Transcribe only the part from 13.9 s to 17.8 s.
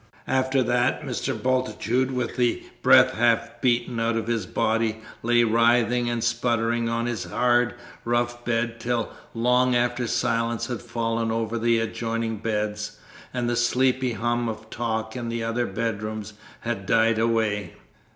hum of talk in the other bedrooms had died away.